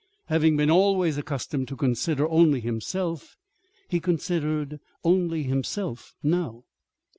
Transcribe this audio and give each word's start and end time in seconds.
Having 0.29 0.57
been 0.57 0.71
always 0.71 1.19
accustomed 1.19 1.67
to 1.67 1.75
consider 1.75 2.27
only 2.27 2.59
himself, 2.59 3.37
he 3.87 3.99
considered 3.99 4.79
only 5.03 5.43
himself 5.43 6.15
now. 6.23 6.63